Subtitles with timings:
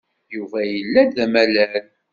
[0.33, 1.85] Yuba yella-d d amalal.